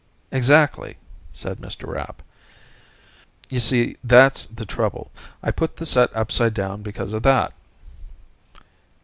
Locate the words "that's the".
4.03-4.65